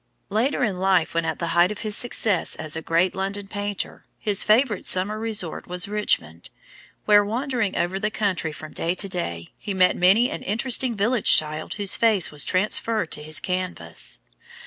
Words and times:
Later 0.31 0.63
in 0.63 0.79
life, 0.79 1.13
when 1.13 1.25
at 1.25 1.37
the 1.37 1.49
height 1.53 1.71
of 1.71 1.81
his 1.81 1.95
success 1.95 2.55
as 2.55 2.75
a 2.75 2.81
great 2.81 3.13
London 3.13 3.47
painter, 3.47 4.03
his 4.17 4.43
favorite 4.43 4.87
summer 4.87 5.19
resort 5.19 5.67
was 5.67 5.87
Richmond, 5.87 6.49
where, 7.05 7.23
wandering 7.23 7.75
about 7.75 8.01
the 8.01 8.09
country 8.09 8.51
from 8.51 8.73
day 8.73 8.95
to 8.95 9.07
day, 9.07 9.49
he 9.59 9.75
met 9.75 9.95
many 9.95 10.31
an 10.31 10.41
interesting 10.41 10.95
village 10.95 11.35
child 11.37 11.75
whose 11.75 11.97
face 11.97 12.31
was 12.31 12.43
transferred 12.43 13.11
to 13.11 13.21
his 13.21 13.39
canvas. 13.39 14.21